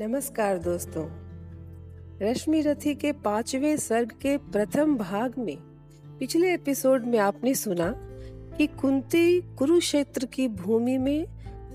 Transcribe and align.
नमस्कार 0.00 0.58
दोस्तों। 0.58 1.04
रश्मि 2.22 2.60
रथी 2.60 2.94
के 2.94 3.12
पाँचवें 3.12 3.76
सर्ग 3.76 4.12
के 4.12 4.36
प्रथम 4.38 4.96
भाग 4.96 5.34
में 5.38 5.56
पिछले 6.20 6.54
एपिसोड 6.54 7.04
में 7.04 7.18
आपने 7.18 7.54
सुना 7.54 7.92
कि 8.56 8.66
कुंती 8.66 9.40
कुरुक्षेत्र 9.40 10.26
की 10.26 10.48
भूमि 10.48 10.98
में 10.98 11.26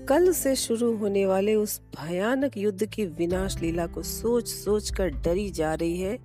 कल 0.08 0.32
से 0.32 0.56
शुरू 0.56 0.96
होने 0.96 1.26
वाले 1.26 1.54
उस 1.54 1.80
भयानक 2.00 2.56
युद्ध 2.56 2.86
की 2.86 3.06
विनाश 3.06 3.58
लीला 3.60 3.86
को 3.86 4.02
सोच 4.02 4.48
सोच 4.48 4.90
कर 4.90 5.08
डरी 5.08 5.50
जा 5.50 5.74
रही 5.74 6.00
है 6.00 6.18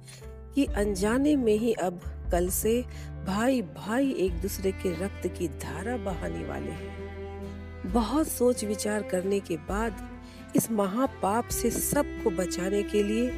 कि 0.56 0.66
अनजाने 0.66 1.36
में 1.36 1.58
ही 1.58 1.74
अब 1.74 2.02
कल 2.32 2.50
से 2.50 2.82
भाई 3.28 3.62
भाई 3.62 4.12
एक 4.12 4.42
दूसरे 4.42 4.72
के 4.72 5.06
रक्त 5.06 5.28
की 5.28 5.48
धारा 5.48 5.98
बहाने 5.98 6.46
वाले 6.46 6.72
हैं। 6.72 7.92
बहुत 7.94 8.28
सोच 8.28 8.64
विचार 8.64 9.04
करने 9.04 9.40
के 9.40 9.58
बाद 9.58 10.08
इस 10.56 10.72
महापाप 10.72 11.48
से 11.48 11.72
सबको 11.72 12.30
बचाने 12.30 12.84
के 12.84 13.04
लिए 13.04 13.30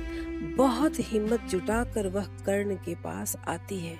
बहुत 0.57 0.93
हिम्मत 0.99 1.41
जुटाकर 1.49 2.07
वह 2.07 2.25
कर्ण 2.25 2.75
के 2.75 2.95
पास 2.95 3.35
आती 3.47 3.79
है। 3.79 3.97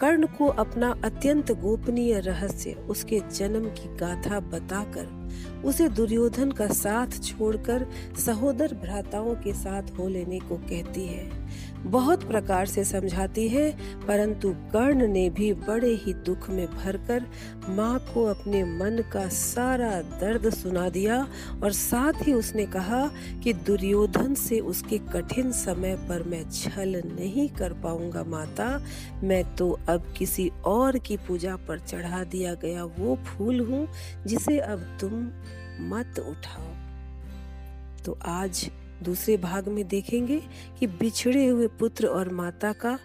कर्ण 0.00 0.26
को 0.26 0.46
अपना 0.46 0.94
अत्यंत 1.04 1.52
गोपनीय 1.52 2.20
रहस्य, 2.20 2.72
उसके 2.72 3.20
जन्म 3.20 3.64
की 3.64 3.96
गाथा 3.96 4.40
बताकर, 4.40 5.30
उसे 5.64 5.88
दुर्योधन 5.88 6.50
का 6.50 6.66
साथ 6.66 7.22
छोड़कर 7.22 7.86
सहोदर 8.18 8.74
भ्राताओं 8.74 9.34
के 9.34 9.52
साथ 9.52 9.82
हो 9.98 10.08
लेने 10.08 10.38
को 10.38 10.56
कहती 10.56 11.06
है। 11.06 11.37
बहुत 11.84 12.22
प्रकार 12.22 12.66
से 12.66 12.84
समझाती 12.84 13.48
है, 13.48 13.70
परंतु 14.06 14.50
कर्ण 14.72 15.06
ने 15.06 15.28
भी 15.30 15.52
बड़े 15.52 15.90
ही 15.94 16.14
दुख 16.26 16.48
में 16.50 16.66
भरकर 16.66 17.26
माँ 17.68 17.98
को 18.14 18.24
अपने 18.24 18.62
मन 18.64 19.02
का 19.12 19.26
सारा 19.28 19.90
दर्द 20.20 20.48
सुना 20.54 20.88
दिया 20.88 21.20
और 21.62 21.72
साथ 21.72 22.26
ही 22.26 22.32
उसने 22.32 22.66
कहा 22.66 23.04
कि 23.44 23.52
दुर्योधन 23.52 24.34
से 24.34 24.60
उसके 24.60 24.98
कठिन 25.12 25.52
समय 25.52 25.94
पर 26.08 26.22
मैं 26.22 26.42
छल 26.50 27.02
नहीं 27.06 27.48
कर 27.48 27.72
पाऊँगा 27.82 28.24
माता। 28.24 28.68
मैं 29.22 29.42
तो 29.56 29.70
अब 29.88 30.12
किसी 30.18 30.50
और 30.66 30.98
की 30.98 31.16
पूजा 31.28 31.56
पर 31.68 31.78
चढ़ा 31.78 32.24
दिया 32.24 32.54
गया 32.54 32.84
वो 32.98 33.16
फूल 33.26 33.60
हूँ 33.60 33.86
जिसे 34.26 34.58
अब 34.58 34.86
तुम 35.00 35.12
मत 35.88 36.18
उठाओ। 36.18 36.66
तो 38.04 38.18
आज 38.26 38.68
दूसरे 39.02 39.36
भाग 39.36 39.68
में 39.68 39.88
देखेंगे 39.88 40.42
कि 40.78 40.86
बिछड़े 40.86 41.46
हुए 41.46 41.68
पुत्र 41.68 42.06
और 42.06 42.28
माता 42.28 42.72
का 42.72 42.98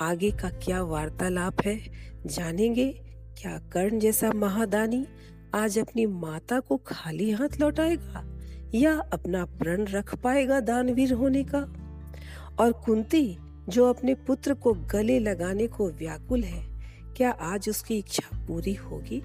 आगे 0.00 0.30
का 0.30 0.48
क्या 0.50 0.82
वार्तालाप 0.82 1.60
है। 1.64 1.80
जानेंगे 2.26 2.92
क्या 3.38 3.58
कर्ण 3.58 3.98
जैसा 3.98 4.32
महादानी 4.32 5.06
आज 5.54 5.78
अपनी 5.78 6.06
माता 6.06 6.60
को 6.60 6.76
खाली 6.76 7.30
हाथ 7.30 7.60
लौटाएगा 7.60 8.38
या 8.74 8.98
अपना 8.98 9.44
प्रण 9.44 9.86
रख 9.86 10.14
पाएगा 10.14 10.60
दानवीर 10.60 11.12
होने 11.12 11.44
का? 11.44 11.60
और 12.58 12.72
कुंती, 12.72 13.38
जो 13.68 13.88
अपने 13.88 14.14
पुत्र 14.14 14.54
को 14.54 14.72
गले 14.72 15.18
लगाने 15.18 15.66
को 15.66 15.90
व्याकुल 15.90 16.42
है, 16.42 16.80
क्या 17.16 17.30
आज 17.30 17.68
उसकी 17.68 17.98
इच्छा 17.98 18.46
पूरी 18.46 18.74
होगी? 18.74 19.22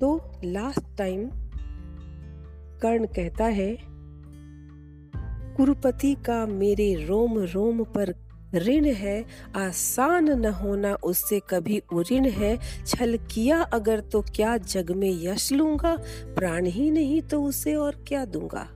तो 0.00 0.20
लास्ट 0.44 0.96
टाइम 0.98 1.28
कर्ण 2.82 3.06
कहता 3.06 3.44
है, 3.44 3.76
कुरुपति 5.56 6.14
का 6.26 6.44
मेरे 6.46 6.94
रोम 7.04 7.38
रोम 7.38 7.84
पर 7.84 8.14
ऋण 8.54 8.84
है, 8.84 9.24
आसान 9.56 10.28
न 10.40 10.46
होना 10.46 10.94
उससे 10.94 11.40
कभी 11.50 11.82
उऋण 11.92 12.28
है। 12.30 12.56
छल 12.86 13.18
किया 13.30 13.60
अगर 13.62 14.00
तो 14.00 14.22
क्या 14.22 14.56
जग 14.56 14.90
में 14.90 15.10
यश 15.22 15.52
लूँगा, 15.52 15.96
प्राण 16.36 16.66
ही 16.66 16.90
नहीं 16.90 17.20
तो 17.22 17.42
उसे 17.42 17.74
और 17.74 18.04
क्या 18.08 18.24
दूँगा? 18.24 18.68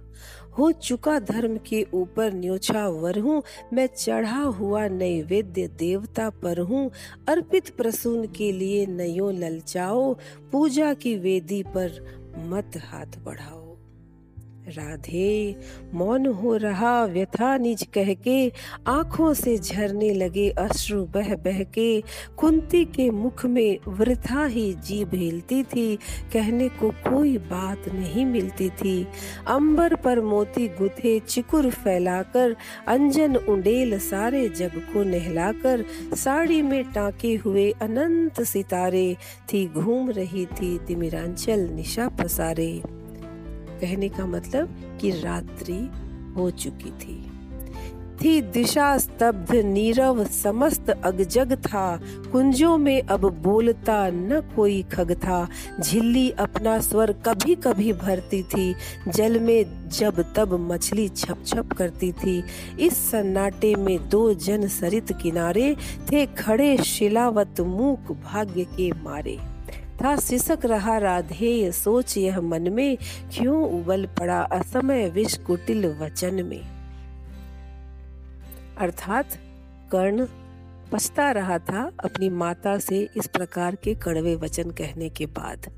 हो 0.58 0.72
चुका 0.72 1.18
धर्म 1.18 1.56
के 1.56 1.86
ऊपर 1.94 2.32
न्योछा 2.32 2.88
वर 2.88 3.18
हूँ। 3.18 3.42
मैं 3.72 3.86
चढ़ा 3.86 4.40
हुआ 4.40 4.88
नैवेद्य 4.88 5.68
देवता 5.68 6.30
पर 6.30 6.58
हूँ। 6.58 6.90
अर्पित 7.28 7.70
प्रसून 7.76 8.26
के 8.26 8.52
लिए 8.52 8.86
नयो 8.86 9.30
ललचाओ। 9.30 10.14
पूजा 10.52 10.94
की 10.94 11.16
वेदी 11.16 11.62
पर 11.62 12.04
मत 12.38 12.70
हाथ 12.76 13.18
बढ़ाओ। 13.24 13.59
राधे, 14.68 15.56
मौन 15.94 16.26
हो 16.26 16.56
रहा 16.56 17.04
व्यथा 17.04 17.56
निज 17.56 17.82
कह 17.94 18.12
के 18.14 18.52
आँखों 18.86 19.32
से 19.34 19.56
झरने 19.58 20.10
लगे 20.14 20.48
अश्रु 20.50 21.04
बह 21.04 21.34
बह 21.36 21.62
के 21.64 22.00
कुंती 22.36 22.84
के 22.84 23.10
मुख 23.10 23.46
में 23.46 23.78
वृथा 23.88 24.44
ही 24.44 24.72
जी 24.74 25.04
भेलती 25.04 25.62
थी, 25.62 25.96
कहने 26.32 26.68
को 26.68 26.90
कोई 26.90 27.38
बात 27.38 27.88
नहीं 27.88 28.26
मिलती 28.26 28.70
थी। 28.70 29.06
अंबर 29.46 29.94
पर 29.94 30.20
मोती 30.20 30.68
गुथे 30.68 31.18
चिकुर 31.20 31.70
फैलाकर, 31.70 32.56
अंजन 32.88 33.36
उंडेल 33.36 33.98
सारे 33.98 34.48
जग 34.48 34.80
को 34.92 35.02
नहलाकर, 35.02 35.84
साड़ी 36.14 36.62
में 36.62 36.84
टाके 36.84 37.34
हुए 37.34 37.70
अनंत 37.70 38.42
सितारे, 38.42 39.16
थी 39.52 39.66
घूम 39.66 40.10
रही 40.10 40.46
थी 40.46 40.78
तिमिरांचल 40.78 41.68
निशा 41.68 42.08
पसारे। 42.08 42.99
कहने 43.80 44.08
का 44.08 44.26
मतलब 44.26 44.98
कि 45.00 45.10
रात्रि 45.10 45.90
हो 46.36 46.50
चुकी 46.50 46.90
थी। 46.90 47.26
थी 48.24 48.40
दिशा 48.40 48.98
स्तब्ध, 48.98 49.54
नीरव 49.54 50.24
समस्त 50.24 50.90
अगजग 50.90 51.54
था। 51.54 52.00
कुंजों 52.32 52.78
में 52.78 53.02
अब 53.02 53.42
बोलता 53.42 54.10
न 54.10 54.40
कोई 54.56 54.82
खग 54.82 55.12
था। 55.12 55.48
झिल्ली 55.80 56.30
अपना 56.30 56.80
स्वर 56.80 57.12
कभी 57.12 57.54
कभी 57.54 57.92
भरती 57.92 58.42
थी। 58.42 58.74
जल 59.08 59.40
में 59.40 59.88
जब 59.88 60.34
तब 60.36 60.72
मछली 60.72 61.08
छप 61.08 61.38
छप 61.46 61.72
करती 61.72 62.12
थी। 62.12 62.44
इस 62.80 63.10
सन्नाटे 63.10 63.74
में 63.74 64.08
दो 64.08 64.34
जन 64.34 64.68
सरित 64.68 65.12
किनारे 65.22 65.76
थे 66.12 66.26
खड़े 66.26 66.76
शिलावत 66.76 67.60
मूक 67.60 68.12
भाग्य 68.12 68.64
के 68.64 68.90
मारे। 68.90 69.49
था 70.04 70.16
सिसक 70.16 70.58
रहा 70.64 70.98
राधेय 70.98 71.72
सोच 71.72 72.16
यह 72.16 72.40
मन 72.40 72.72
में, 72.72 72.96
क्यों 73.32 73.80
उबल 73.80 74.06
पड़ा 74.06 74.40
असमय 74.40 75.08
विष 75.08 75.38
कुटिल 75.38 75.86
वचन 75.86 76.34
में। 76.34 76.62
अर्थात 78.78 79.26
कर्ण 79.92 80.26
पछता 80.92 81.30
रहा 81.30 81.58
था 81.58 81.90
अपनी 82.04 82.28
माता 82.28 82.78
से 82.78 83.08
इस 83.16 83.26
प्रकार 83.26 83.74
के 83.74 83.94
कड़वे 83.94 84.34
वचन 84.36 84.70
कहने 84.70 85.08
के 85.08 85.26
बाद। 85.26 85.70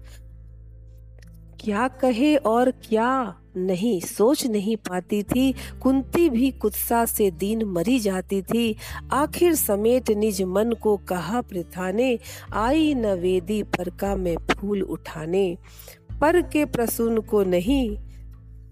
क्या 1.64 1.88
कहे 1.88 2.36
और 2.36 2.70
क्या 2.70 3.34
नहीं, 3.56 4.00
सोच 4.00 4.46
नहीं 4.46 4.76
पाती 4.76 5.22
थी। 5.22 5.54
कुंती 5.82 6.30
भी 6.30 6.50
कुत्सा 6.50 7.04
से 7.04 7.30
दीन 7.30 7.64
मरी 7.64 7.98
जाती 7.98 8.42
थी। 8.42 8.76
आखिर 9.12 9.54
समेत 9.54 10.10
निज 10.10 10.42
मन 10.42 10.72
को 10.72 10.96
कहा 10.96 11.40
प्रथाने, 11.40 12.18
आई 12.54 12.94
न 12.94 13.06
वेदी 13.06 13.62
पर 13.62 13.90
का 13.90 14.16
मैं 14.16 14.36
फूल 14.36 14.82
उठाने। 14.82 15.58
पर 16.20 16.42
के 16.42 16.64
प्रसून 16.64 17.20
को 17.20 17.44
नहीं 17.44 17.96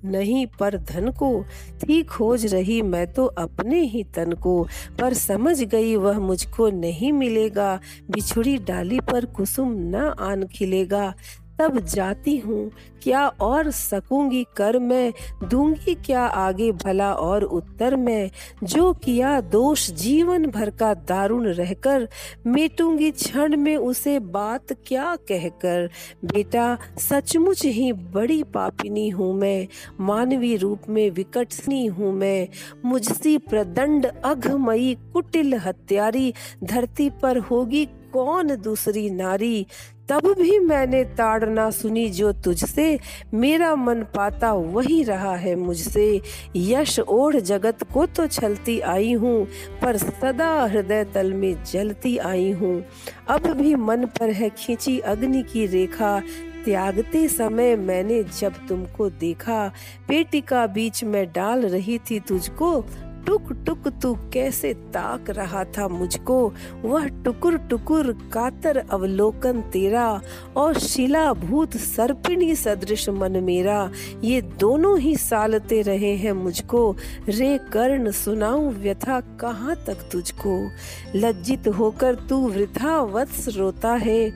नहीं 0.04 0.46
पर 0.46 0.78
धन 0.78 1.10
को। 1.10 1.44
थी 1.74 2.02
खोज 2.02 2.54
रही 2.54 2.82
मैं 2.82 3.12
तो 3.12 3.26
अपने 3.26 3.80
ही 3.80 4.04
तन 4.04 4.32
को। 4.32 4.66
पर 5.00 5.14
समझ 5.14 5.62
गई 5.62 5.96
वह 5.96 6.18
मुझको 6.18 6.70
नहीं 6.70 7.12
मिलेगा। 7.12 7.80
बिछुड़ी 8.10 8.58
डाली 8.58 9.00
पर 9.00 9.24
कुसुम 9.24 9.72
न 9.72 9.94
आन 10.20 10.46
खिलेगा। 10.46 11.14
तब 11.60 11.80
जाती 11.80 12.36
हूँ। 12.36 12.70
क्या 13.02 13.28
और 13.28 13.70
सकूँगी 13.70 14.46
कर 14.56 14.78
मैं? 14.78 15.12
दूँगी 15.48 15.94
क्या 15.94 16.22
आगे 16.22 16.72
भला 16.72 17.12
और 17.14 17.42
उत्तर 17.42 17.96
मैं? 17.96 18.30
जो 18.64 18.92
किया 18.92 19.40
दोष 19.40 19.90
जीवन 19.90 20.46
भर 20.46 20.70
का 20.70 20.94
दारुण 20.94 21.46
रहकर, 21.46 22.08
मेटूँगी 22.46 23.10
क्षण 23.10 23.56
में 23.56 23.76
उसे 23.76 24.18
बात 24.18 24.72
क्या 24.72 25.16
कहकर? 25.16 25.90
बेटा, 26.24 26.78
सचमुच 26.98 27.64
ही 27.64 27.92
बड़ी 27.92 28.42
पापिनी 28.42 29.08
हूँ 29.08 29.34
मैं। 29.34 29.68
मानवी 30.00 30.56
रूप 30.56 30.80
में 30.88 31.10
विकटनी 31.10 31.86
हूँ 31.86 32.12
मैं। 32.12 32.48
मुझसी 32.84 33.38
प्रदंड 33.38 34.06
अघमयी 34.06 34.94
कुटिल 35.12 35.54
हत्यारी, 35.54 36.34
धरती 36.64 37.10
पर 37.10 37.38
होगी 37.38 37.88
कौन 38.12 38.56
दूसरी 38.56 39.10
नारी? 39.10 39.66
तब 40.10 40.26
भी 40.38 40.58
मैंने 40.58 41.02
ताड़ना 41.18 41.70
सुनी 41.70 42.08
जो 42.10 42.32
तुझसे 42.32 42.98
मेरा 43.34 43.74
मन 43.76 44.02
पाता 44.14 44.52
वही 44.52 45.02
रहा 45.02 45.34
है 45.36 45.54
मुझसे। 45.56 46.20
यश 46.56 46.98
ओढ़ 47.00 47.36
जगत 47.36 47.82
को 47.92 48.06
तो 48.06 48.26
छलती 48.26 48.78
आई 48.80 49.12
हूँ, 49.12 49.46
पर 49.82 49.96
सदा 49.96 50.50
हृदय 50.64 51.04
तल 51.14 51.32
में 51.32 51.64
जलती 51.64 52.16
आई 52.18 52.50
हूँ। 52.50 52.82
अब 53.28 53.46
भी 53.52 53.74
मन 53.74 54.04
पर 54.18 54.30
है 54.30 54.50
खींची 54.50 54.98
अग्नि 54.98 55.42
की 55.42 55.66
रेखा। 55.66 56.18
त्यागते 56.64 57.26
समय 57.28 57.74
मैंने 57.76 58.22
जब 58.40 58.54
तुमको 58.68 59.08
देखा 59.10 59.66
पेटिका 60.08 60.66
बीच 60.66 61.02
में 61.04 61.26
डाल 61.32 61.64
रही 61.66 61.98
थी 61.98 62.18
तुझको 62.20 62.80
टुक 63.26 63.52
टुक 63.66 63.88
तू 63.88 64.14
कैसे 64.32 64.74
ताक 64.74 65.30
रहा 65.30 65.64
था 65.64 65.88
मुझको? 65.88 66.54
वह 66.82 67.06
टुकुर 67.06 67.58
टुकुर 67.58 68.12
कातर 68.32 68.76
अवलोकन 68.76 69.60
तेरा 69.60 70.20
और 70.56 70.78
शिला 70.78 71.32
भूत 71.32 71.76
सर्पिणी 71.76 72.54
सदृश 72.54 73.08
मन 73.08 73.32
मेरा। 73.32 73.90
ये 74.24 74.42
दोनों 74.42 74.98
ही 74.98 75.16
सालते 75.16 75.82
रहे 75.82 76.16
हैं 76.16 76.32
मुझको। 76.32 76.96
रे 77.28 77.58
कर्ण, 77.58 78.10
सुनाऊं 78.10 78.70
व्यथा 78.70 79.20
कहाँ 79.20 79.76
तक 79.86 79.96
तुझको? 80.12 80.70
लज्जित 81.16 81.68
होकर 81.68 82.14
तू 82.14 82.48
वृथा 82.48 83.00
वत्स 83.00 83.56
रोता 83.56 83.92
है। 83.92 84.30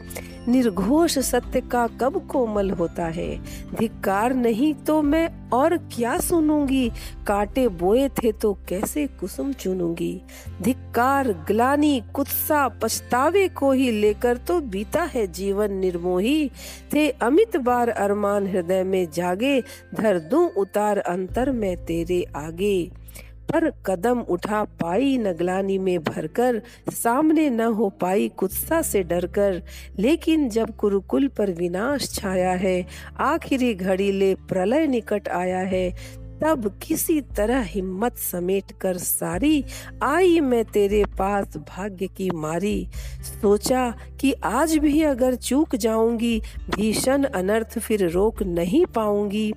निर्घोष 0.48 1.18
सत्य 1.18 1.60
का 1.60 1.86
कब 1.86 2.26
कोमल 2.26 2.70
होता 2.70 3.04
है? 3.04 3.36
धिक्कार 3.74 4.34
नहीं 4.34 4.74
तो 4.74 5.02
मैं 5.02 5.50
और 5.50 5.76
क्या 5.76 6.18
सुनूँगी? 6.18 6.88
काटे 7.26 7.68
बोए 7.68 8.08
थे 8.08 8.32
तो 8.32 8.52
कैसे 8.68 9.06
कुसुम 9.06 9.52
चुनूँगी? 9.52 10.22
धिक्कार, 10.62 11.32
ग्लानी, 11.32 12.02
कुत्सा, 12.14 12.68
पछतावे 12.68 13.48
को 13.48 13.72
ही 13.72 13.90
लेकर 13.90 14.36
तो 14.36 14.60
बीता 14.60 15.02
है 15.02 15.26
जीवन 15.26 15.72
निर्मोही। 15.72 16.50
थे 16.92 17.08
अमित 17.10 17.56
बार 17.56 17.88
अरमान 17.88 18.46
हृदय 18.46 18.84
में 18.84 19.08
जागे, 19.14 19.60
धर 19.94 20.18
दूँ 20.18 20.48
उतार 20.48 20.98
अंतर 20.98 21.50
में 21.50 21.84
तेरे 21.84 22.24
आगे। 22.36 23.03
पर 23.52 23.70
कदम 23.86 24.20
उठा 24.20 24.64
पाई 24.64 25.18
नगलानी 25.18 25.78
में 25.78 25.98
भरकर, 25.98 26.62
सामने 26.92 27.50
न 27.50 27.60
हो 27.60 27.88
पाई 27.90 28.28
कुत्सा 28.28 28.82
से 28.82 29.02
डरकर। 29.02 29.62
लेकिन 29.98 30.48
जब 30.48 30.76
कुरुकुल 30.76 31.28
पर 31.28 31.50
विनाश 31.50 32.10
छाया 32.14 32.52
है, 32.52 32.86
आखिरी 33.20 33.74
घड़ी 33.74 34.12
ले 34.12 34.34
प्रलय 34.34 34.86
निकट 34.86 35.28
आया 35.28 35.58
है 35.58 36.14
तब 36.42 36.78
किसी 36.82 37.20
तरह 37.20 37.60
हिम्मत 37.60 38.16
समेट 38.16 38.72
कर 38.80 38.98
सारी, 38.98 39.64
आई 40.02 40.40
मैं 40.40 40.64
तेरे 40.64 41.04
पास 41.04 41.56
भाग्य 41.56 42.06
की 42.06 42.30
मारी। 42.30 42.88
सोचा 43.22 43.94
कि 44.20 44.32
आज 44.32 44.78
भी 44.78 45.02
अगर 45.02 45.34
चूक 45.34 45.76
जाऊँगी, 45.76 46.42
भीषण 46.76 47.24
अनर्थ 47.24 47.78
फिर 47.78 48.08
रोक 48.08 48.42
नहीं 48.42 48.86
पाऊँगी। 48.86 49.54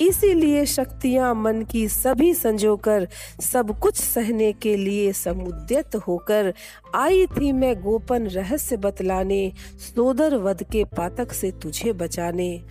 इसीलिए 0.00 0.66
शक्तियाँ 0.66 1.34
मन 1.34 1.62
की 1.62 1.88
सभी 1.88 2.34
संजोकर, 2.34 3.08
सब 3.40 3.78
कुछ 3.78 3.96
सहने 3.96 4.52
के 4.52 4.76
लिए 4.76 5.12
समुद्यत 5.12 5.96
होकर, 5.96 6.54
आई 6.94 7.26
थी 7.26 7.52
मैं 7.52 7.82
गोपन 7.82 8.26
रहस्य 8.26 8.76
बतलाने, 8.76 9.52
सोदर 9.78 10.36
वध 10.36 10.62
के 10.62 10.84
पातक 10.84 11.32
से 11.32 11.50
तुझे 11.50 11.92
बचाने। 11.92 12.62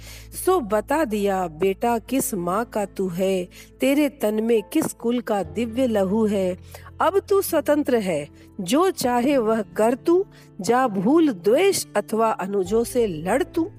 सो 0.45 0.59
बता 0.59 1.05
दिया, 1.05 1.47
बेटा, 1.47 1.97
किस 1.99 2.33
माँ 2.33 2.65
का 2.65 2.85
तू 2.85 3.07
है? 3.07 3.46
तेरे 3.79 4.09
तन 4.09 4.43
में 4.43 4.63
किस 4.63 4.93
कुल 4.93 5.19
का 5.19 5.43
दिव्य 5.43 5.87
लहू 5.87 6.25
है? 6.25 6.57
अब 7.01 7.19
तू 7.19 7.41
स्वतंत्र 7.41 7.95
है। 7.95 8.27
जो 8.61 8.91
चाहे 8.91 9.37
वह 9.37 9.61
कर 9.61 9.93
तू, 9.93 10.25
जा 10.61 10.87
भूल 10.87 11.31
द्वेष 11.31 11.85
अथवा 11.95 12.31
अनुजों 12.31 12.83
से 12.83 13.07
लड़ 13.07 13.43
तू। 13.43 13.71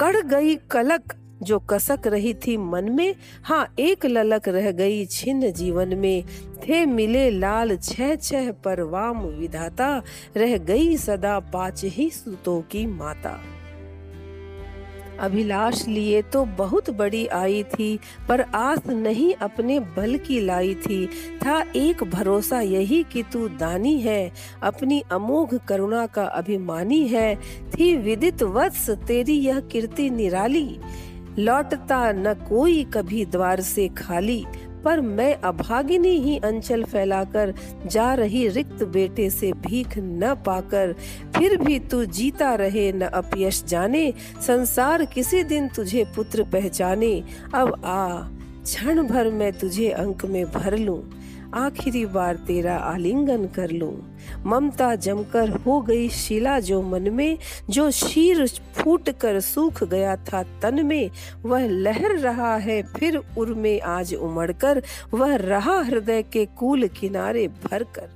कड़ 0.00 0.16
गई 0.16 0.56
कलक 0.56 1.14
जो 1.42 1.58
कसक 1.58 2.00
रही 2.06 2.34
थी 2.34 2.56
मन 2.56 2.92
में 2.92 3.14
हाँ 3.44 3.74
एक 3.78 4.06
ललक 4.06 4.48
रह 4.48 4.70
गई 4.70 5.06
छिन्न 5.06 5.52
जीवन 5.52 5.88
में। 5.88 6.24
थे 6.56 6.86
मिले 6.86 7.30
लाल 7.30 7.76
छह 7.76 8.14
छह 8.14 8.52
परवाम 8.52 9.20
विधाता, 9.20 10.02
रह 10.36 10.56
गई 10.58 10.96
सदा 10.96 11.40
पाँच 11.40 11.84
ही 11.84 12.10
सुतों 12.10 12.60
की 12.60 12.86
माता। 12.86 13.40
अभिलाष 15.20 15.86
लिए 15.86 16.22
तो 16.22 16.44
बहुत 16.44 16.90
बड़ी 16.90 17.26
आई 17.26 17.62
थी, 17.62 17.98
पर 18.28 18.40
आस 18.40 18.86
नहीं 18.86 19.34
अपने 19.34 19.80
बल 19.80 20.16
की 20.18 20.40
लाई 20.40 20.74
थी। 20.74 21.06
था 21.44 21.64
एक 21.76 22.04
भरोसा 22.04 22.60
यही 22.60 23.02
कि 23.02 23.22
तू 23.22 23.48
दानी 23.48 24.00
है, 24.00 24.32
अपनी 24.62 25.02
अमोघ 25.12 25.54
करुणा 25.68 26.06
का 26.06 26.24
अभिमानी 26.24 27.06
है। 27.08 27.36
थी 27.70 27.96
विदित 27.96 28.42
वत्स, 28.42 28.90
तेरी 28.90 29.38
यह 29.38 29.60
कीर्ति 29.60 30.10
निराली। 30.10 30.78
लौटता 31.38 32.12
न 32.12 32.34
कोई 32.34 32.84
कभी 32.84 33.24
द्वार 33.24 33.60
से 33.60 33.88
खाली। 33.88 34.44
पर 34.86 35.00
मैं 35.00 35.34
अभागिनी 35.42 36.14
ही 36.18 36.36
अंचल 36.38 36.84
फैलाकर 36.84 37.54
जा 37.86 38.12
रही 38.14 38.46
रिक्त 38.48 38.84
बेटे 38.84 39.28
से 39.30 39.52
भीख 39.52 39.98
न 39.98 40.34
पाकर, 40.46 40.94
फिर 41.36 41.56
भी 41.56 41.78
तू 41.80 42.04
जीता 42.04 42.54
रहे 42.54 42.90
न 42.92 43.06
अपयश 43.14 43.62
जाने, 43.64 44.12
संसार 44.46 45.04
किसी 45.04 45.42
दिन 45.44 45.68
तुझे 45.68 46.04
पुत्र 46.16 46.44
पहचाने। 46.44 47.12
अब 47.54 47.82
आ, 47.84 48.18
क्षण 48.62 49.02
भर 49.02 49.30
मैं 49.30 49.52
तुझे 49.52 49.90
अंक 49.90 50.24
में 50.26 50.44
भर 50.52 50.76
लूँ। 50.78 51.02
आखिरी 51.56 52.06
बार 52.06 52.36
तेरा 52.36 52.76
आलिंगन 52.76 53.46
कर 53.46 53.70
लूँ। 53.70 54.18
ममता 54.46 54.94
जमकर 54.94 55.48
हो 55.48 55.80
गई 55.80 56.08
शिला 56.08 56.60
जो 56.60 56.82
मन 56.82 57.10
में, 57.10 57.38
जो 57.70 57.90
शीर 57.90 58.46
फूट 58.46 59.10
कर 59.10 59.40
सूख 59.40 59.84
गया 59.84 60.16
था 60.16 60.42
तन 60.42 60.86
में। 60.86 61.10
वह 61.42 61.66
लहर 61.68 62.18
रहा 62.18 62.56
है, 62.56 62.82
फिर 62.82 63.22
उर्मे 63.38 63.78
आज 63.78 64.14
उमड़कर, 64.14 64.82
वह 65.14 65.36
रहा 65.36 65.80
हृदय 65.80 66.22
के 66.22 66.46
कूल 66.46 66.88
किनारे 66.88 67.48
भरकर। 67.48 68.15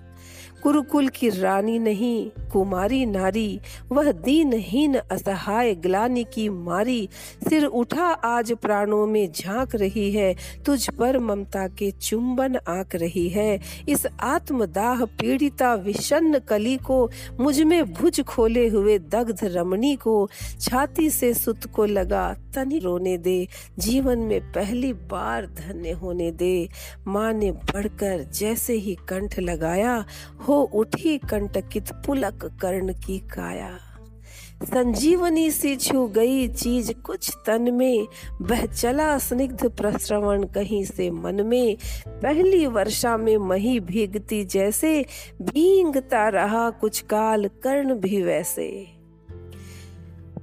कुरुकुल 0.62 1.08
की 1.08 1.28
रानी 1.28 1.78
नहीं, 1.78 2.30
कुमारी 2.52 3.06
नारी, 3.06 3.60
वह 3.92 4.12
दीनहीन 4.12 4.94
असहाय 4.94 5.74
ग्लानी 5.74 6.24
की 6.24 6.48
मारी, 6.48 7.08
सिर 7.48 7.64
उठा 7.64 8.06
आज 8.06 8.52
प्राणों 8.52 9.06
में 9.06 9.32
झाँक 9.32 9.74
रही 9.74 10.12
है, 10.12 10.36
तुझ 10.66 10.90
पर 10.90 11.18
ममता 11.18 11.68
के 11.68 11.90
चुंबन 11.90 12.56
आक 12.68 12.94
रही 12.94 13.28
है। 13.28 13.60
इस 13.88 14.06
आत्मदाह 14.20 15.04
पीड़िता 15.04 15.74
विषन्न 15.74 16.38
कली 16.38 16.76
को, 16.76 17.10
मुझमें 17.40 17.92
भुज 17.92 18.20
खोले 18.20 18.68
हुए 18.68 18.98
दग्ध 18.98 19.38
रमणी 19.42 19.96
को, 19.96 20.28
छाती 20.60 21.10
से 21.10 21.34
सुत 21.34 21.66
को 21.66 21.84
लगा 21.84 22.36
तनि 22.54 22.78
रोने 22.78 23.18
दे, 23.18 23.48
जीवन 23.78 24.18
में 24.18 24.40
पहली 24.52 24.92
बार 24.92 25.46
धन्य 25.46 25.90
होने 25.90 26.30
दे। 26.30 26.68
माँ 27.06 27.32
ने 27.32 27.50
बढ़कर 27.50 28.22
जैसे 28.22 28.72
ही 28.72 28.94
कंठ 28.94 29.38
लगाया, 29.38 30.04
हो 30.48 30.62
उठी 30.62 31.18
कंटकित 31.18 31.92
पुलक 31.92 32.58
कर्ण 32.60 32.92
की 32.92 33.18
काया। 33.18 33.78
संजीवनी 34.64 35.50
सी 35.50 35.76
छू 35.76 36.06
गई 36.06 36.48
चीज़ 36.48 36.92
कुछ 36.92 37.30
तन 37.46 37.74
में, 37.74 38.06
बह 38.42 38.66
चला 38.66 39.18
स्निग्ध 39.18 39.68
प्रश्रवण 39.68 40.44
कहीं 40.44 40.84
से 40.84 41.10
मन 41.10 41.46
में। 41.46 41.76
पहली 42.08 42.66
वर्षा 42.66 43.16
में 43.16 43.36
मही 43.36 43.80
भीगती 43.80 44.44
जैसे, 44.44 45.06
भींगता 45.42 46.28
रहा 46.28 46.70
कुछ 46.70 47.00
काल 47.00 47.46
कर्ण 47.46 47.94
भी 47.94 48.22
वैसे। 48.22 48.99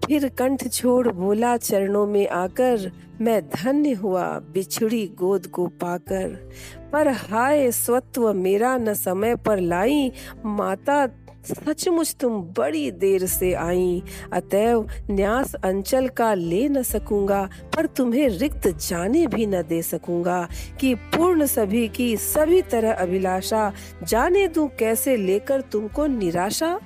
फिर 0.06 0.30
कंठ 0.30 0.68
छोड़ 0.68 1.08
बोला 1.08 1.58
चरणों 1.58 2.08
में 2.08 2.28
आकर, 2.28 2.92
मैं 3.22 3.50
धन्य 3.50 3.94
हुआ 3.94 4.40
बिछड़ी 4.40 5.08
गोद 5.08 5.46
को 5.46 5.68
पाकर। 5.68 6.50
पर 6.94 7.08
हाय, 7.08 7.72
स्वत्व 7.72 8.34
मेरा 8.34 8.78
न 8.78 8.94
समय 8.94 9.36
पर 9.36 9.60
लाई, 9.60 10.12
माता 10.46 11.08
सचमुच 11.48 12.16
तुम 12.20 12.42
बड़ी 12.58 12.92
देर 12.92 13.26
से 13.26 13.54
आई। 13.54 14.04
अतएव 14.34 14.88
न्यास 15.12 15.54
अंचल 15.56 16.08
का 16.08 16.34
ले 16.34 16.68
न 16.70 16.82
सकूँगा, 16.84 17.50
पर 17.76 17.86
तुम्हें 17.86 18.28
रिक्त 18.30 18.68
जाने 18.68 19.26
भी 19.28 19.46
न 19.46 19.62
दे 19.62 19.82
सकूँगा, 19.82 20.48
कि 20.80 20.94
पूर्ण 20.96 21.46
सभी 21.46 21.88
की 21.88 22.16
सभी 22.18 22.62
तरह 22.62 22.94
अभिलाषा, 22.94 23.72
जाने 24.04 24.48
तू 24.48 24.68
कैसे 24.80 25.16
लेकर 25.18 25.62
तुमको 25.62 26.06
निराशा? 26.08 26.80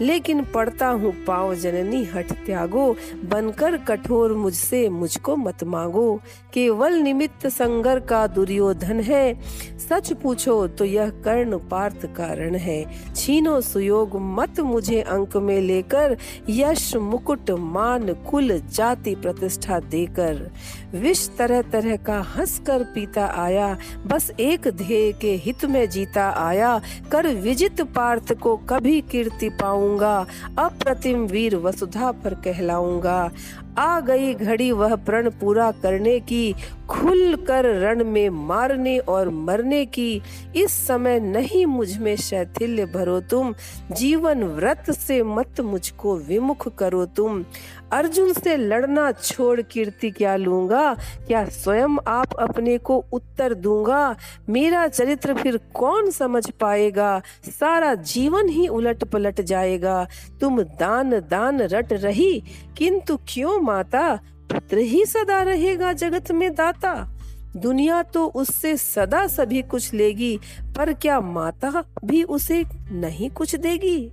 लेकिन 0.00 0.44
पढ़ता 0.44 0.88
हूँ 0.88 1.12
पाओ 1.24 1.54
जननी 1.54 2.04
हट 2.04 2.32
त्यागो, 2.46 2.96
बनकर 3.24 3.76
कठोर 3.76 4.32
मुझसे 4.32 4.88
मुझको 4.88 5.36
मत 5.36 5.64
मांगो, 5.64 6.20
केवल 6.52 6.94
निमित्त 6.94 7.46
संगर 7.46 8.00
का 8.00 8.26
दुर्योधन 8.26 9.00
है। 9.00 9.40
सच 9.78 10.12
पूछो 10.12 10.66
तो 10.68 10.84
यह 10.84 11.10
कर्ण 11.24 11.58
पार्थ 11.68 12.06
कारण 12.06 12.54
है। 12.54 12.84
छीनो 13.14 13.60
सुयोग 13.60 14.07
लोग 14.08 14.20
मत 14.22 14.60
मुझे 14.60 15.00
अंक 15.00 15.36
में 15.36 15.60
लेकर 15.60 16.16
यश 16.48 16.94
मुकुट 16.96 17.50
मान 17.50 18.12
कुल 18.30 18.58
जाति 18.58 19.14
प्रतिष्ठा 19.14 19.78
देकर। 19.92 20.50
विष 20.94 21.28
तरह 21.38 21.62
तरह 21.62 21.96
का 21.96 22.20
हंस 22.20 22.58
कर 22.66 22.82
पीता 22.82 23.26
आया, 23.26 23.78
बस 24.06 24.30
एक 24.40 24.68
ध्येय 24.68 25.12
के 25.12 25.34
हित 25.34 25.64
में 25.64 25.90
जीता 25.90 26.30
आया, 26.30 26.80
कर 27.12 27.26
विजित 27.26 27.80
पार्थ 27.80 28.32
को 28.32 28.56
कभी 28.56 29.00
कीर्ति 29.00 29.48
पाऊँगा, 29.48 30.26
अप्रतिम 30.58 31.26
वीर 31.26 31.56
वसुधा 31.56 32.12
पर 32.12 32.34
कहलाऊँगा। 32.34 33.30
आ 33.78 34.00
गई 34.00 34.34
घड़ी 34.34 34.72
वह 34.72 34.94
प्रण 34.96 35.30
पूरा 35.30 35.70
करने 35.70 36.20
की 36.20 36.54
खुल 36.88 37.36
कर 37.36 37.64
रण 37.80 38.04
में 38.04 38.28
मारने 38.28 38.98
और 38.98 39.28
मरने 39.28 39.86
की। 39.86 40.22
इस 40.56 40.86
समय 40.86 41.20
नहीं 41.20 41.66
मुझमें 41.66 42.16
शैथिल्य 42.16 42.86
भरो 42.86 43.20
तुम, 43.20 43.54
जीवन 43.92 44.44
व्रत 44.44 44.90
से 44.90 45.22
मत 45.22 45.60
मुझको 45.60 46.16
विमुख 46.16 46.76
करो 46.76 47.06
तुम। 47.06 47.44
अर्जुन 47.92 48.32
से 48.32 48.56
लड़ना 48.56 49.12
छोड़ 49.12 49.60
कीर्ति 49.62 50.10
क्या 50.10 50.36
लूँगा? 50.36 50.94
क्या 51.26 51.44
स्वयं 51.44 51.96
आप 52.08 52.34
अपने 52.34 52.78
को 52.78 53.04
उत्तर 53.12 53.54
दूँगा? 53.54 54.16
मेरा 54.48 54.88
चरित्र 54.88 55.34
फिर 55.34 55.56
कौन 55.74 56.10
समझ 56.10 56.50
पाएगा? 56.50 57.22
सारा 57.60 57.94
जीवन 57.94 58.48
ही 58.48 58.68
उलट 58.68 59.04
पलट 59.04 59.40
जाएगा। 59.40 60.06
तुम 60.40 60.62
दान 60.62 61.10
दान 61.10 61.62
रट 61.62 61.92
रही, 61.92 62.42
किंतु 62.78 63.16
क्यों 63.16 63.60
माता? 63.60 64.14
पुत्र 64.52 64.78
ही 64.78 65.04
सदा 65.06 65.42
रहेगा 65.42 65.92
जगत 65.92 66.30
में 66.30 66.54
दाता। 66.54 67.14
दुनिया 67.56 68.02
तो 68.02 68.26
उससे 68.26 68.76
सदा 68.76 69.26
सभी 69.26 69.62
कुछ 69.62 69.94
लेगी, 69.94 70.38
पर 70.76 70.92
क्या 70.92 71.20
माता 71.20 71.84
भी 72.04 72.22
उसे 72.22 72.64
नहीं 72.92 73.30
कुछ 73.30 73.56
देगी? 73.56 74.10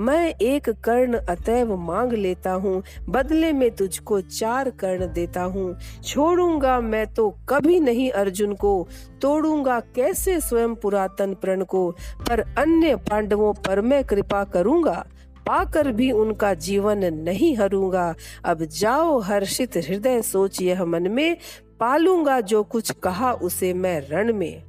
मैं 0.00 0.34
एक 0.42 0.68
कर्ण 0.84 1.18
अतैव 1.18 1.74
मांग 1.76 2.12
लेता 2.12 2.52
हूँ, 2.52 2.82
बदले 3.08 3.52
में 3.52 3.70
तुझको 3.70 4.20
चार 4.20 4.70
कर्ण 4.70 5.12
देता 5.12 5.42
हूँ। 5.42 5.76
छोड़ूँगा 6.04 6.80
मैं 6.80 7.06
तो 7.14 7.28
कभी 7.48 7.80
नहीं 7.80 8.10
अर्जुन 8.10 8.54
को, 8.54 8.88
तोड़ूँगा 9.22 9.78
कैसे 9.96 10.40
स्वयं 10.40 10.74
पुरातन 10.74 11.34
प्रण 11.34 11.64
को? 11.64 11.90
पर 12.28 12.40
अन्य 12.58 12.96
पांडवों 12.96 13.52
पर 13.54 13.80
मैं 13.80 14.02
कृपा 14.04 14.44
करूँगा, 14.44 15.04
पाकर 15.46 15.90
भी 15.92 16.10
उनका 16.12 16.52
जीवन 16.54 17.04
नहीं 17.14 17.56
हरूँगा। 17.56 18.14
अब 18.44 18.64
जाओ 18.64 19.18
हर्षित 19.20 19.76
हृदय 19.76 20.22
सोच 20.22 20.60
यह 20.62 20.84
मन 20.84 21.10
में, 21.10 21.36
पालूँगा 21.80 22.40
जो 22.40 22.62
कुछ 22.62 22.90
कहा 23.02 23.32
उसे 23.32 23.72
मैं 23.74 24.00
रण 24.08 24.32
में। 24.32 24.62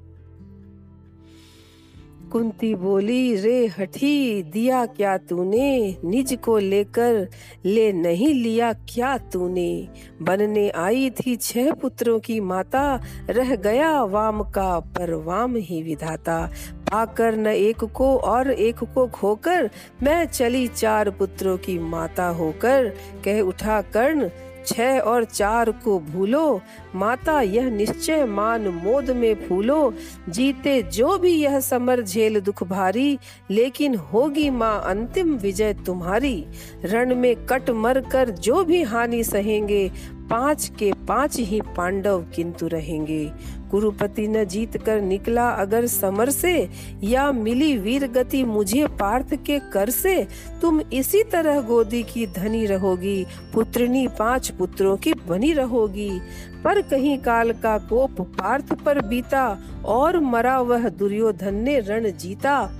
कुंती 2.35 2.75
बोली, 2.75 3.35
रे 3.35 3.67
हठी, 3.67 4.43
दिया 4.43 4.85
क्या 4.85 5.17
तूने? 5.17 5.97
निज 6.05 6.37
को 6.45 6.57
लेकर 6.57 7.27
ले 7.65 7.93
नहीं 7.93 8.33
लिया 8.33 8.73
क्या 8.73 9.17
तूने? 9.17 9.87
बनने 10.21 10.69
आई 10.69 11.09
थी 11.09 11.35
छह 11.35 11.71
पुत्रों 11.71 12.19
की 12.19 12.39
माता, 12.39 13.01
रह 13.29 13.55
गया 13.55 14.03
वाम 14.03 14.43
का 14.43 14.79
पर 14.79 15.13
वाम 15.13 15.55
ही 15.55 15.83
विधाता। 15.83 16.51
पाकर 16.91 17.35
न 17.35 17.47
एक 17.47 17.83
को 17.83 18.17
और 18.17 18.51
एक 18.51 18.83
को 18.83 19.07
खोकर, 19.07 19.69
मैं 20.03 20.25
चली 20.25 20.67
चार 20.67 21.09
पुत्रों 21.09 21.57
की 21.57 21.79
माता 21.79 22.27
होकर। 22.27 22.93
कह 23.25 23.41
उठा 23.41 23.81
कर्ण 23.81 24.29
छह 24.67 24.99
और 24.99 25.23
चार 25.23 25.71
को 25.71 25.99
भूलो, 25.99 26.61
माता 26.95 27.41
यह 27.41 27.69
निश्चय 27.69 28.25
मान 28.25 28.67
मोद 28.67 29.11
में 29.11 29.47
फूलो। 29.47 29.93
जीते 30.29 30.81
जो 30.83 31.17
भी 31.17 31.31
यह 31.31 31.59
समर 31.59 32.01
झेल 32.01 32.39
दुख 32.39 32.63
भारी, 32.63 33.17
लेकिन 33.51 33.95
होगी 33.95 34.49
माँ 34.49 34.81
अंतिम 34.85 35.33
विजय 35.35 35.73
तुम्हारी। 35.73 36.45
रण 36.85 37.15
में 37.15 37.35
कट 37.45 37.69
मर 37.69 37.99
कर 38.01 38.29
जो 38.29 38.63
भी 38.63 38.83
हानि 38.83 39.23
सहेंगे, 39.23 39.91
पाँच 40.29 40.71
के 40.79 40.91
पाँच 41.07 41.39
ही 41.39 41.61
पांडव 41.61 42.25
किंतु 42.35 42.67
रहेंगे। 42.67 43.31
कुरुपति 43.75 44.27
न 44.27 44.45
जीत 44.45 44.77
कर 44.77 45.01
निकला 45.01 45.49
अगर 45.49 45.87
समर 45.87 46.29
से, 46.29 46.69
या 47.03 47.31
मिली 47.31 47.77
वीर 47.77 48.07
गति 48.07 48.43
मुझे 48.43 48.87
पार्थ 48.87 49.35
के 49.35 49.59
कर 49.59 49.89
से, 49.89 50.27
तुम 50.61 50.81
इसी 50.93 51.23
तरह 51.23 51.61
गोदी 51.61 52.03
की 52.03 52.27
धनी 52.27 52.65
रहोगी, 52.65 53.25
पुत्रनी 53.53 54.07
पाँच 54.07 54.49
पुत्रों 54.49 54.97
की 54.97 55.13
बनी 55.13 55.53
रहोगी। 55.53 56.19
पर 56.63 56.81
कहीं 56.81 57.17
काल 57.17 57.51
का 57.51 57.77
कोप 57.77 58.21
पार्थ 58.21 58.73
पर 58.73 59.01
बीता, 59.01 59.59
और 59.85 60.19
मरा 60.19 60.59
वह 60.59 60.89
दुर्योधन 60.89 61.53
ने 61.53 61.79
रण 61.79 62.11
जीता। 62.11 62.71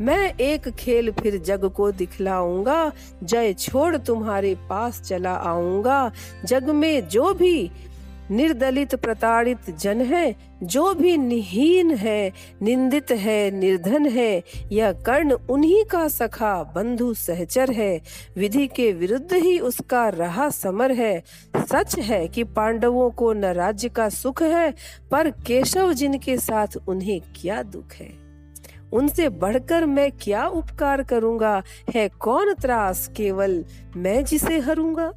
मैं 0.00 0.34
एक 0.34 0.68
खेल 0.68 1.10
फिर 1.12 1.38
जग 1.38 1.64
को 1.64 1.92
दिखलाऊँगा, 1.92 2.92
जय 3.22 3.52
छोड़ 3.52 3.96
तुम्हारे 3.96 4.54
पास 4.54 5.02
चला 5.02 5.32
आऊँगा। 5.32 6.12
जग 6.44 6.70
में 6.70 7.08
जो 7.08 7.34
भी 7.34 7.70
निर्दलित 8.30 8.94
प्रताड़ित 8.94 9.70
जन 9.78 10.00
है, 10.00 10.36
जो 10.62 10.94
भी 10.94 11.16
निहीन 11.16 11.90
है, 11.90 12.32
निंदित 12.62 13.10
है, 13.10 13.50
निर्धन 13.50 14.06
है, 14.06 14.42
यह 14.72 14.92
कर्ण 14.92 15.32
उन्हीं 15.32 15.84
का 15.84 16.08
सखा 16.08 16.72
बंधु 16.74 17.14
सहचर 17.14 17.70
है। 17.70 18.00
विधि 18.36 18.66
के 18.66 18.92
विरुद्ध 18.92 19.32
ही 19.32 19.58
उसका 19.58 20.08
रहा 20.08 20.48
समर 20.50 20.92
है। 20.92 21.22
सच 21.56 21.98
है 21.98 22.28
कि 22.28 22.44
पांडवों 22.44 23.10
को 23.10 23.32
न 23.32 23.44
राज्य 23.44 23.88
का 23.88 24.08
सुख 24.08 24.42
है, 24.42 24.74
पर 25.10 25.30
केशव 25.30 25.92
जिनके 25.92 26.36
साथ 26.36 26.68
उन्हें 26.88 27.20
क्या 27.20 27.62
दुख 27.62 27.92
है। 27.92 28.24
उनसे 28.92 29.28
बढ़कर 29.28 29.86
मैं 29.86 30.12
क्या 30.12 30.46
उपकार 30.46 31.02
करूँगा? 31.02 31.62
है 31.94 32.08
कौन 32.08 32.54
त्रास 32.54 33.10
केवल 33.16 33.64
मैं 33.96 34.24
जिसे 34.24 34.58
हरूँगा? 34.58 35.12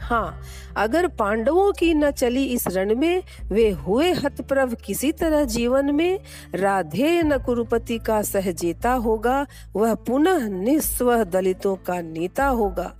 हाँ 0.00 0.42
अगर 0.76 1.06
पांडवों 1.06 1.72
की 1.72 1.94
न 1.94 2.10
चली 2.10 2.44
इस 2.44 2.68
रण 2.68 2.94
में, 2.94 3.22
वे 3.48 3.70
हुए 3.70 4.12
हतप्रभ 4.12 4.76
किसी 4.84 5.12
तरह 5.12 5.44
जीवन 5.44 5.94
में, 5.94 6.20
राधे 6.54 7.22
न 7.22 7.38
कुरुपति 7.38 7.98
का 7.98 8.22
सहजेता 8.22 8.92
होगा, 8.92 9.46
वह 9.76 9.94
पुनः 9.94 10.48
निस्व 10.48 11.24
दलितों 11.24 11.76
का 11.76 12.00
नेता 12.00 12.46
होगा। 12.46 12.94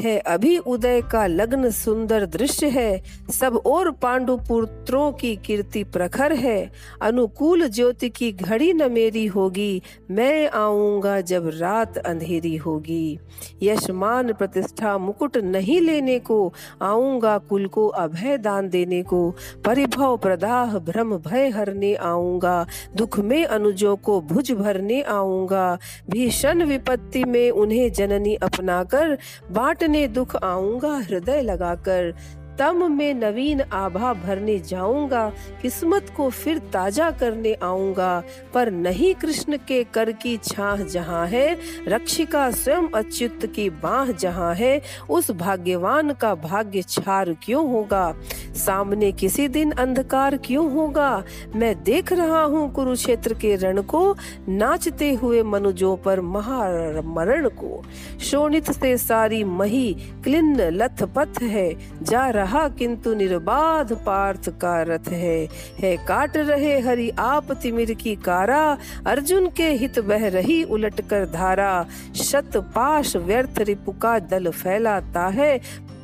है, 0.00 0.18
अभी 0.18 0.58
उदय 0.58 1.02
का 1.02 1.26
लग्न 1.26 1.70
सुंदर 1.70 2.26
दृश्य 2.26 2.68
है। 2.68 3.02
सब 3.30 3.62
और 3.66 3.90
पांडु 3.90 4.36
पुत्रों 4.36 5.12
की 5.12 5.36
कीर्ति 5.36 5.84
प्रखर 5.84 6.32
है। 6.32 6.72
अनुकूल 7.02 7.68
ज्योति 7.68 8.08
की 8.08 8.32
घड़ी 8.32 8.72
न 8.72 8.92
मेरी 8.92 9.26
होगी। 9.26 9.82
मैं 10.10 10.50
आऊँगा 10.50 11.20
जब 11.20 11.50
रात 11.54 11.98
अंधेरी 11.98 12.56
होगी। 12.56 13.18
यशमान 13.62 14.32
प्रतिष्ठा 14.32 14.98
मुकुट 14.98 15.36
नहीं 15.36 15.80
लेने 15.80 16.18
को, 16.18 16.52
आऊँगा 16.82 17.38
कुल 17.38 17.66
को 17.66 17.86
अभय 17.86 18.38
दान 18.38 18.68
देने 18.68 19.02
को। 19.02 19.30
परिभव 19.64 20.16
प्रदाह 20.16 20.78
भ्रम 20.78 21.16
भय 21.16 21.48
हरने 21.48 21.94
आऊँगा। 21.94 22.66
दुख 22.96 23.18
में 23.18 23.44
अनुजों 23.44 23.96
को 23.96 24.20
भुज 24.20 24.52
भरने 24.52 25.02
आऊँगा। 25.02 25.78
भीषण 26.10 26.62
विपत्ति 26.62 27.24
में 27.24 27.50
उन्हें 27.50 27.92
जननी 27.92 28.34
अपनाकर 28.34 29.18
बांटने 29.50 29.91
दुख 30.08 30.36
आऊँगा 30.36 30.96
हृदय 30.98 31.42
लगाकर 31.42 32.14
तम 32.62 32.92
में 32.92 33.14
नवीन 33.14 33.60
आभा 33.60 34.12
भरने 34.14 34.58
जाऊँगा, 34.58 35.32
किस्मत 35.62 36.12
को 36.16 36.28
फिर 36.30 36.58
ताज़ा 36.58 37.10
करने 37.10 37.54
आऊँगा। 37.54 38.22
पर 38.54 38.70
नहीं 38.70 39.14
कृष्ण 39.14 39.56
के 39.56 39.82
कर 39.84 40.12
की 40.12 40.36
छाह 40.36 40.76
जहाँ 40.76 41.26
है, 41.26 41.58
रक्षिका 41.88 42.50
स्वयं 42.50 42.88
अच्युत 42.94 43.46
की 43.46 43.70
बाह 43.70 44.12
जहाँ 44.12 44.54
है, 44.54 44.80
उस 45.10 45.30
भाग्यवान 45.30 46.12
का 46.12 46.34
भाग्य 46.34 46.82
छार 46.82 47.32
क्यों 47.42 47.68
होगा? 47.70 48.14
सामने 48.56 49.10
किसी 49.12 49.48
दिन 49.48 49.70
अंधकार 49.70 50.36
क्यों 50.36 50.70
होगा? 50.72 51.24
मैं 51.56 51.74
देख 51.82 52.12
रहा 52.12 52.42
हूँ 52.42 52.72
कुरुक्षेत्र 52.72 53.34
के 53.34 53.54
रण 53.56 53.82
को, 53.82 54.14
नाचते 54.48 55.12
हुए 55.12 55.42
मनुजों 55.42 55.96
पर 55.96 56.20
महामरण 56.20 57.48
को। 57.48 57.82
शोणित 58.20 58.70
से 58.72 58.96
सारी 58.98 59.44
मही 59.44 59.92
क्लिन्न 60.24 60.70
लथपथ 60.70 61.42
है, 61.42 61.70
जा 62.02 62.28
रहा 62.28 62.51
रहा 62.52 62.68
किंतु 62.68 63.14
निर्बाध 63.14 63.92
पार्थ 63.92 64.48
का 64.60 64.82
रथ 64.82 65.08
है। 65.08 65.48
है 65.78 65.96
काट 65.96 66.36
रहे 66.36 66.80
हरि 66.80 67.10
आप 67.18 67.52
तिमिर 67.52 67.92
की 67.94 68.14
कारा। 68.16 68.78
अर्जुन 69.06 69.48
के 69.48 69.68
हित 69.72 69.98
बह 69.98 70.28
रही 70.28 70.62
उलट 70.64 71.00
कर 71.00 71.24
धारा। 71.24 71.86
शत 72.16 72.56
पाश 72.56 73.16
व्यर्थ 73.16 73.58
रिपु 73.58 73.92
का 73.92 74.18
दल 74.18 74.50
फैलाता 74.50 75.26
है। 75.28 75.60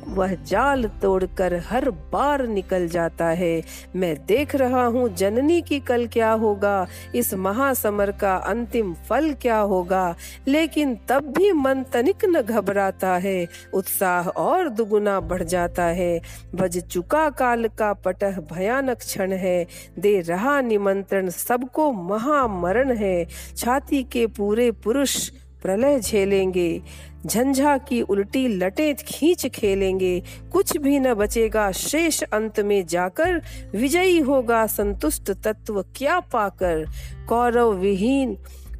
वह 0.09 0.33
जाल 0.43 0.83
तोड़कर 1.01 1.53
हर 1.67 1.89
बार 2.11 2.45
निकल 2.47 2.87
जाता 2.87 3.25
है। 3.31 3.61
मैं 3.95 4.15
देख 4.25 4.55
रहा 4.55 4.83
हूँ 4.85 5.07
जननी 5.15 5.61
की 5.61 5.79
कल 5.79 6.05
क्या 6.07 6.31
होगा, 6.33 6.87
इस 7.15 7.33
महासमर 7.35 8.11
का 8.11 8.35
अंतिम 8.35 8.93
फल 9.09 9.33
क्या 9.33 9.57
होगा, 9.57 10.15
लेकिन 10.47 10.95
तब 11.09 11.33
भी 11.37 11.51
मन 11.53 11.83
तनिक 11.93 12.25
न 12.25 12.41
घबराता 12.41 13.15
है, 13.17 13.47
उत्साह 13.73 14.27
और 14.29 14.69
दुगुना 14.69 15.19
बढ़ 15.21 15.43
जाता 15.43 15.83
है। 15.83 16.19
बज 16.55 16.77
चुका 16.83 17.29
काल 17.31 17.67
का 17.69 17.93
पटह 17.95 18.39
भयानक 18.51 18.97
क्षण 18.99 19.33
है, 19.33 19.65
दे 19.99 20.19
रहा 20.21 20.59
निमंत्रण 20.61 21.29
सबको 21.29 21.91
महामरण 21.93 22.95
है। 22.97 23.25
छाती 23.57 24.03
के 24.03 24.25
पूरे 24.29 24.71
पुरुष 24.73 25.29
प्रलय 25.63 25.99
झेलेंगे। 25.99 26.81
झंझा 27.27 27.77
की 27.77 28.01
उल्टी 28.01 28.59
लटे 28.59 28.93
खींच 28.93 29.45
खेलेंगे। 29.53 30.23
कुछ 30.51 30.77
भी 30.77 30.99
न 30.99 31.13
बचेगा 31.13 31.71
शेष 31.71 32.23
अंत 32.23 32.59
में 32.59 32.85
जाकर। 32.89 33.39
विजयी 33.73 34.19
होगा 34.19 34.67
संतुष्ट 34.67 35.31
तत्व 35.31 35.81
क्या 35.81 36.19
पाकर। 36.19 36.85
कौरव 37.29 37.71
विहीन 37.71 38.35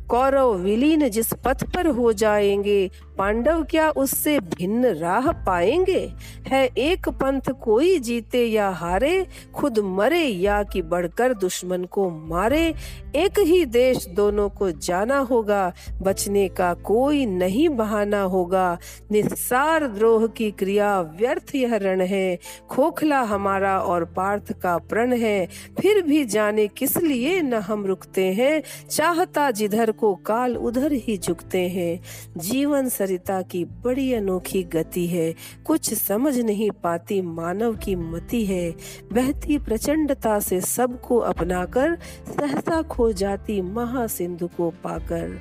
कौरव 0.09 0.53
विलीन 0.53 1.07
जिस 1.09 1.33
पथ 1.45 1.63
पर 1.75 1.87
हो 1.87 2.11
जाएँगे 2.11 2.89
पांडव 3.19 3.63
क्या 3.63 3.91
उससे 3.91 4.39
भिन्न 4.39 4.85
राह 4.85 5.31
पाएँगे? 5.31 6.13
है 6.47 6.69
एक 6.77 7.09
पंथ 7.09 7.41
कोई 7.41 7.99
जीते 7.99 8.45
या 8.45 8.69
हारे, 8.69 9.27
खुद 9.55 9.79
मरे 9.79 10.23
या 10.23 10.63
कि 10.63 10.81
बढ़कर 10.81 11.33
दुश्मन 11.33 11.83
को 11.83 12.09
मारे। 12.09 12.73
एक 13.15 13.39
ही 13.39 13.65
देश 13.65 14.07
दोनों 14.07 14.49
को 14.49 14.71
जाना 14.71 15.17
होगा, 15.17 15.73
बचने 16.01 16.49
का 16.49 16.73
कोई 16.73 17.25
नहीं 17.25 17.69
बहाना 17.69 18.21
होगा। 18.21 18.77
निस्सार 19.11 19.87
द्रोह 19.87 20.27
की 20.27 20.51
क्रिया 20.51 21.01
व्यर्थ 21.01 21.55
यह 21.55 21.75
रण 21.75 22.01
है। 22.01 22.39
खोखला 22.69 23.21
हमारा 23.21 23.79
और 23.79 24.05
पार्थ 24.05 24.53
का 24.61 24.77
प्रण 24.77 25.13
है। 25.13 25.47
फिर 25.81 26.01
भी 26.01 26.25
जाने 26.25 26.67
किस 26.67 26.97
लिए 26.97 27.41
न 27.41 27.53
हम 27.53 27.85
रुकते 27.85 28.25
हैं? 28.25 28.63
चाहता 28.89 29.51
जिधर 29.51 29.91
को 29.91 30.15
काल 30.15 30.57
उधर 30.57 30.91
ही 30.91 31.17
झुकते 31.17 31.61
हैं। 31.61 32.01
जीवन 32.37 32.89
सरिता 33.09 33.41
की 33.41 33.65
बड़ी 33.65 34.13
अनोखी 34.13 34.63
गति 34.63 35.07
है। 35.07 35.35
कुछ 35.65 35.93
समझ 35.93 36.39
नहीं 36.39 36.71
पाती 36.71 37.21
मानव 37.21 37.75
की 37.75 37.95
मति 37.95 38.45
है। 38.45 38.71
बहती 39.13 39.57
प्रचंडता 39.57 40.39
से 40.39 40.61
सबको 40.61 41.17
अपनाकर 41.17 41.95
सहसा 42.27 42.81
खो 42.81 43.11
जाती 43.11 43.61
महासिंधु 43.61 44.47
को 44.47 44.69
पाकर। 44.69 45.39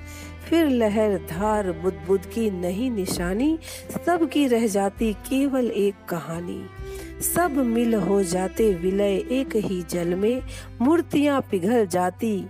फिर 0.49 0.67
लहर, 0.67 1.17
धार 1.17 1.73
बुद्ध 1.73 1.99
बुद्ध 2.07 2.25
की 2.25 2.51
नहीं 2.51 2.91
निशानी, 2.91 3.59
सब 4.07 4.29
की 4.29 4.47
रह 4.47 4.67
जाती 4.67 5.13
केवल 5.13 5.67
एक 5.67 5.95
कहानी। 6.09 6.63
सब 7.37 7.51
मिल 7.51 7.95
हो 7.95 8.23
जाते 8.23 8.75
विलय 8.75 9.17
एक 9.17 9.57
ही 9.57 9.83
जल 9.83 10.15
में, 10.15 10.43
मूर्तियाँ 10.81 11.41
पिघल 11.41 11.87
जाती 11.87 12.47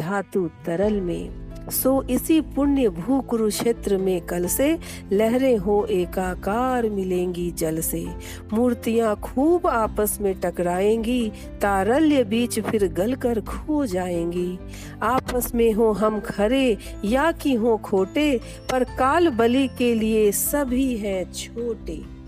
धातु 0.00 0.50
तरल 0.66 1.00
में। 1.00 1.51
सो 1.70 2.02
इसी 2.10 2.40
पुण्य 2.40 2.88
भू 2.88 3.20
कुरुक्षेत्र 3.20 3.96
में 3.96 4.20
कल 4.20 4.46
से 4.46 4.78
लहरें 5.12 5.56
हो 5.56 5.84
एकाकार 5.84 6.88
मिलेंगी 6.88 7.50
जल 7.50 7.80
से। 7.80 8.06
मूर्तियाँ 8.52 9.16
खूब 9.16 9.66
आपस 9.66 10.18
में 10.20 10.34
टकराएँगी, 10.40 11.32
तारल्य 11.62 12.24
बीच 12.24 12.60
फिर 12.60 12.86
गलकर 12.86 13.40
खो 13.40 13.86
जाएँगी। 13.86 14.58
आपस 15.02 15.54
में 15.54 15.72
हो 15.72 15.92
हम 15.92 16.20
खरे 16.20 16.78
या 17.04 17.32
कि 17.32 17.54
हो 17.54 17.76
खोटे, 17.76 18.40
पर 18.70 18.84
काल 18.84 19.28
बलि 19.28 19.68
के 19.78 19.94
लिए 19.94 20.32
सभी 20.32 20.96
हैं 20.96 21.32
छोटे। 21.32 22.21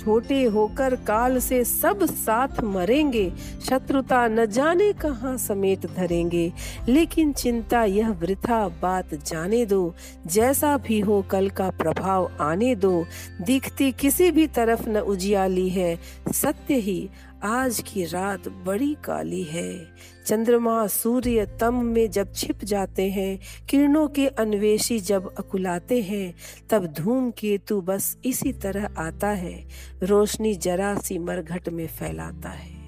छोटे 0.00 0.42
होकर 0.44 0.94
काल 0.96 1.38
से 1.38 1.64
सब 1.64 2.04
साथ 2.04 2.60
मरेंगे, 2.64 3.32
शत्रुता 3.68 4.26
न 4.28 4.46
जाने 4.46 4.92
कहाँ 4.92 5.36
समेत 5.38 5.86
धरेंगे। 5.86 6.52
लेकिन 6.88 7.32
चिंता 7.32 7.84
यह 7.84 8.10
वृथा 8.10 8.68
बात 8.82 9.14
जाने 9.14 9.64
दो, 9.66 9.94
जैसा 10.26 10.76
भी 10.76 11.00
हो 11.00 11.22
कल 11.30 11.48
का 11.48 11.70
प्रभाव 11.70 12.30
आने 12.40 12.74
दो। 12.74 13.04
दिखती 13.40 13.92
किसी 13.92 14.30
भी 14.30 14.46
तरफ़ 14.46 14.88
न 14.88 14.96
उजियाली 14.96 15.68
है, 15.68 15.98
सत्य 16.32 16.74
ही 16.74 17.08
आज 17.44 17.80
की 17.80 18.04
रात 18.04 18.48
बड़ी 18.48 18.96
काली 19.04 19.42
है। 19.42 19.86
चंद्रमा, 20.26 20.86
सूर्य 20.86 21.46
तम 21.60 21.84
में 21.84 22.10
जब 22.10 22.32
छिप 22.34 22.64
जाते 22.64 23.10
हैं, 23.10 23.38
किरणों 23.68 24.08
के 24.08 24.26
अन्वेषी 24.26 24.98
जब 24.98 25.34
अकुलाते 25.38 26.02
हैं, 26.02 26.34
तब 26.70 26.86
धूम 26.86 27.30
केतु 27.30 27.80
बस 27.80 28.18
इसी 28.24 28.52
तरह 28.52 28.88
आता 28.98 29.28
है, 29.28 29.68
रोशनी 30.02 30.54
जरा 30.54 30.94
सी 30.94 31.18
मरघट 31.18 31.68
में 31.68 31.86
फैलाता 31.86 32.48
है। 32.48 32.80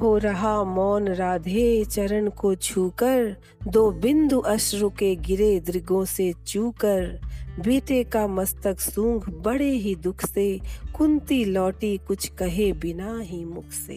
हो 0.00 0.18
रहा 0.18 0.64
मौन 0.64 1.08
राधे 1.08 1.84
चरण 1.84 2.30
को 2.30 2.54
छूकर, 2.54 3.36
दो 3.68 3.90
बिंदु 3.90 4.38
अश्रु 4.38 4.90
के 4.90 5.16
गिरे 5.16 5.60
दृगों 5.60 6.04
से 6.04 6.32
चूकर 6.46 7.20
बेटे 7.60 8.04
का 8.04 8.26
मस्तक 8.26 8.80
सूंघ 8.80 9.30
बड़े 9.30 9.70
ही 9.70 9.94
दुख 9.94 10.26
से 10.26 10.60
कुंती 10.94 11.44
लौटी 11.44 11.96
कुछ 11.98 12.26
कहे 12.28 12.72
बिना 12.72 13.18
ही 13.20 13.44
मुख 13.44 13.70
से। 13.70 13.96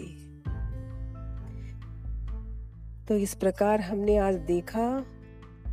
तो 3.08 3.16
इस 3.16 3.34
प्रकार 3.34 3.82
हमने 3.82 4.18
आज 4.18 4.36
देखा 4.36 4.88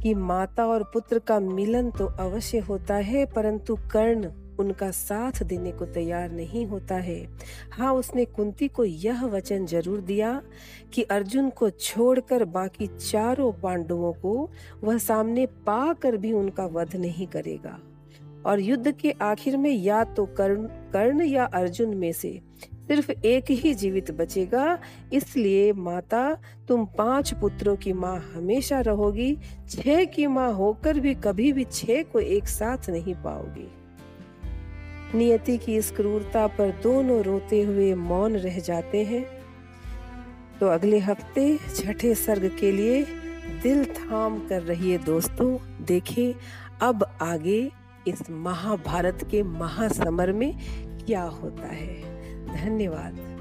कि 0.03 0.15
माता 0.15 0.67
और 0.67 0.83
पुत्र 0.85 1.19
का 1.19 1.39
मिलन 1.41 1.91
तो 1.91 2.07
अवश्य 2.07 2.59
होता 2.59 2.95
है, 2.95 3.25
परंतु 3.27 3.77
कर्ण 3.93 4.31
उनका 4.59 4.91
साथ 4.91 5.43
देने 5.43 5.73
को 5.73 5.87
तैयार 5.87 6.31
नहीं 6.31 6.67
होता 6.67 6.95
है। 6.95 7.19
हाँ 7.73 7.95
उसने 7.95 8.25
कुंती 8.25 8.69
को 8.69 8.85
यह 8.85 9.25
वचन 9.27 9.67
ज़रूर 9.67 10.01
दिया 10.01 10.41
कि 10.95 11.03
अर्जुन 11.03 11.51
को 11.51 11.71
छोड़कर 11.71 12.45
बाकी 12.45 12.87
चारों 12.87 13.51
पांडवों 13.53 14.13
को 14.13 14.51
वह 14.85 14.99
सामने 14.99 15.47
पाकर 15.47 16.17
भी 16.17 16.33
उनका 16.33 16.67
वध 16.67 16.97
नहीं 16.97 17.27
करेगा। 17.27 17.79
और 18.47 18.61
युद्ध 18.61 18.93
के 18.93 19.15
आखिर 19.23 19.57
में 19.57 19.71
या 19.71 20.03
तो 20.05 20.27
कर्ण 20.39 20.67
कर्ण 20.93 21.25
या 21.25 21.45
अर्जुन 21.45 21.95
में 21.97 22.13
से 22.13 22.41
सिर्फ़ 22.89 23.11
एक 23.11 23.51
ही 23.51 23.73
जीवित 23.75 24.11
बचेगा। 24.11 24.79
इसलिए 25.13 25.73
माता, 25.73 26.37
तुम 26.69 26.85
पाँच 26.99 27.33
पुत्रों 27.35 27.77
की 27.77 27.93
माँ 27.93 28.17
हमेशा 28.35 28.81
रहोगी। 28.81 29.37
छह 29.69 30.05
की 30.05 30.27
माँ 30.27 30.53
होकर 30.53 31.01
भी 31.01 31.15
कभी 31.15 31.53
भी 31.53 31.65
छह 31.65 32.03
को 32.03 32.21
एक 32.21 32.49
साथ 32.49 32.91
नहीं 32.91 33.15
पाओगी। 33.15 33.69
नियति 35.15 35.57
की 35.59 35.77
इस 35.77 35.91
क्रूरता 35.91 36.47
पर 36.47 36.71
दोनों 36.83 37.23
रोते 37.23 37.63
हुए 37.63 37.95
मौन 37.95 38.37
रह 38.37 38.59
जाते 38.59 39.05
हैं। 39.05 39.25
तो 40.61 40.67
अगले 40.67 40.99
हफ़्ते 40.99 41.57
छठे 41.77 42.15
सर्ग 42.15 42.51
के 42.61 42.73
लिए 42.73 43.03
दिल 43.63 43.85
थाम 43.85 44.39
कर 44.49 44.63
रहिए 44.63 44.99
दोस्तों, 44.99 45.57
देखें 45.85 46.35
अब 46.83 47.05
आगे 47.23 47.71
इस 48.09 48.31
महाभारत 48.31 49.29
के 49.31 49.43
महासमर 49.43 50.33
में 50.33 50.59
क्या 51.07 51.23
होता 51.23 51.67
है? 51.67 52.03
धन्यवाद। 52.65 53.34